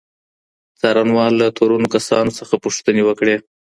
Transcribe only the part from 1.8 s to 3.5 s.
کسانو څخه پوښتني وکړې.